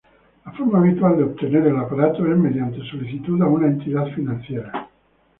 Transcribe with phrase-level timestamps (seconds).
[0.45, 4.89] La forma habitual de obtener el aparato es mediante solicitud a una entidad financiera.